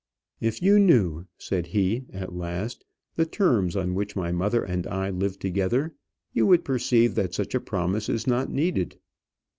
"If 0.39 0.63
you 0.63 0.79
knew," 0.79 1.27
said 1.37 1.67
he, 1.67 2.05
at 2.11 2.33
last, 2.33 2.85
"the 3.17 3.25
terms 3.27 3.75
on 3.75 3.93
which 3.93 4.15
my 4.15 4.31
mother 4.31 4.63
and 4.63 4.87
I 4.87 5.11
live 5.11 5.37
together, 5.37 5.93
you 6.33 6.47
would 6.47 6.65
perceive 6.65 7.13
that 7.13 7.35
such 7.35 7.53
a 7.53 7.59
promise 7.61 8.09
is 8.09 8.25
not 8.25 8.49
needed." 8.49 8.97